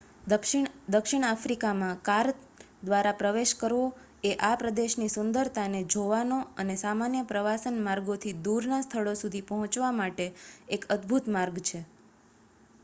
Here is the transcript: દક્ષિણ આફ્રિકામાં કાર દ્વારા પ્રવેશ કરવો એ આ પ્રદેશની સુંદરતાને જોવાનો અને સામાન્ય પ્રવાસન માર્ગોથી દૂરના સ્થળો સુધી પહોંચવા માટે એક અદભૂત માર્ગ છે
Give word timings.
દક્ષિણ 0.87 1.25
આફ્રિકામાં 1.25 1.99
કાર 2.03 2.27
દ્વારા 2.85 3.17
પ્રવેશ 3.17 3.53
કરવો 3.59 3.83
એ 4.23 4.41
આ 4.41 4.55
પ્રદેશની 4.57 5.11
સુંદરતાને 5.11 5.81
જોવાનો 5.91 6.39
અને 6.59 6.75
સામાન્ય 6.79 7.21
પ્રવાસન 7.25 7.77
માર્ગોથી 7.83 8.35
દૂરના 8.43 8.83
સ્થળો 8.83 9.13
સુધી 9.17 9.47
પહોંચવા 9.49 9.91
માટે 9.95 10.25
એક 10.69 10.89
અદભૂત 10.91 11.25
માર્ગ 11.29 11.55
છે 11.63 11.79